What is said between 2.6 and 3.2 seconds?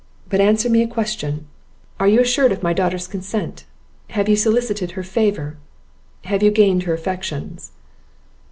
my daughter's